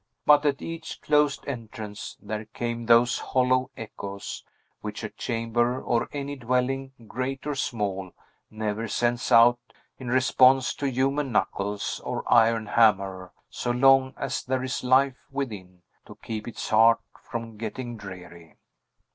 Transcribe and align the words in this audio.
But, 0.25 0.47
at 0.47 0.63
each 0.63 0.99
closed 1.03 1.43
entrance, 1.47 2.17
there 2.19 2.45
came 2.45 2.87
those 2.87 3.19
hollow 3.19 3.69
echoes, 3.77 4.43
which 4.79 5.03
a 5.03 5.09
chamber, 5.09 5.79
or 5.79 6.09
any 6.11 6.35
dwelling, 6.35 6.93
great 7.05 7.45
or 7.45 7.53
small, 7.53 8.09
never 8.49 8.87
sends 8.87 9.31
out, 9.31 9.59
in 9.99 10.07
response 10.09 10.73
to 10.73 10.89
human 10.89 11.31
knuckles 11.31 12.01
or 12.03 12.23
iron 12.33 12.65
hammer, 12.65 13.31
as 13.55 13.63
long 13.67 14.15
as 14.17 14.43
there 14.43 14.63
is 14.63 14.83
life 14.83 15.27
within 15.29 15.83
to 16.07 16.15
keep 16.23 16.47
its 16.47 16.69
heart 16.69 16.99
from 17.21 17.55
getting 17.57 17.95
dreary. 17.95 18.57